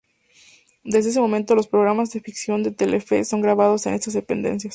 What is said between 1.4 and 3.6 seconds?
los programas de ficción de Telefe son